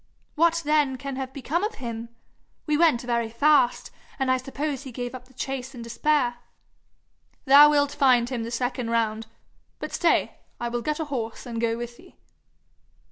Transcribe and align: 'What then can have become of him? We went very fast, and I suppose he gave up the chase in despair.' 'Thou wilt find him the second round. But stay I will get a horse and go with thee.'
'What 0.33 0.63
then 0.65 0.97
can 0.97 1.15
have 1.17 1.31
become 1.31 1.63
of 1.63 1.75
him? 1.75 2.09
We 2.65 2.75
went 2.75 3.01
very 3.03 3.29
fast, 3.29 3.91
and 4.17 4.31
I 4.31 4.37
suppose 4.37 4.81
he 4.81 4.91
gave 4.91 5.13
up 5.13 5.25
the 5.25 5.33
chase 5.35 5.75
in 5.75 5.83
despair.' 5.83 6.37
'Thou 7.45 7.69
wilt 7.69 7.91
find 7.91 8.27
him 8.27 8.41
the 8.41 8.49
second 8.49 8.89
round. 8.89 9.27
But 9.77 9.93
stay 9.93 10.39
I 10.59 10.69
will 10.69 10.81
get 10.81 10.99
a 10.99 11.05
horse 11.05 11.45
and 11.45 11.61
go 11.61 11.77
with 11.77 11.97
thee.' 11.97 12.15